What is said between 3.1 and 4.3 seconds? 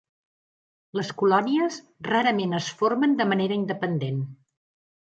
de manera independent.